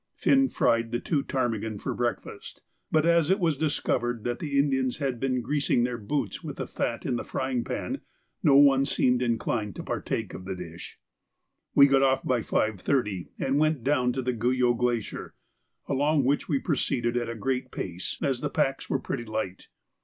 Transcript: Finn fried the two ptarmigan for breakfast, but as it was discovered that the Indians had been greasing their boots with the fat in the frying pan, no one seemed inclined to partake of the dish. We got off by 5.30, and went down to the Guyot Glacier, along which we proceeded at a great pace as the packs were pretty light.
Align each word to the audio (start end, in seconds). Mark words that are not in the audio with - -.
Finn 0.15 0.49
fried 0.49 0.91
the 0.91 0.99
two 0.99 1.21
ptarmigan 1.21 1.77
for 1.77 1.93
breakfast, 1.93 2.63
but 2.91 3.05
as 3.05 3.29
it 3.29 3.39
was 3.39 3.55
discovered 3.55 4.23
that 4.23 4.39
the 4.39 4.57
Indians 4.57 4.97
had 4.97 5.19
been 5.19 5.43
greasing 5.43 5.83
their 5.83 5.99
boots 5.99 6.43
with 6.43 6.55
the 6.57 6.65
fat 6.65 7.05
in 7.05 7.17
the 7.17 7.23
frying 7.23 7.63
pan, 7.63 8.01
no 8.41 8.55
one 8.55 8.83
seemed 8.83 9.21
inclined 9.21 9.75
to 9.75 9.83
partake 9.83 10.33
of 10.33 10.45
the 10.45 10.55
dish. 10.55 10.97
We 11.75 11.85
got 11.85 12.01
off 12.01 12.23
by 12.23 12.41
5.30, 12.41 13.27
and 13.37 13.59
went 13.59 13.83
down 13.83 14.11
to 14.13 14.23
the 14.23 14.33
Guyot 14.33 14.79
Glacier, 14.79 15.35
along 15.87 16.25
which 16.25 16.49
we 16.49 16.57
proceeded 16.57 17.15
at 17.15 17.29
a 17.29 17.35
great 17.35 17.69
pace 17.69 18.17
as 18.23 18.41
the 18.41 18.49
packs 18.49 18.89
were 18.89 18.97
pretty 18.97 19.25
light. 19.25 19.67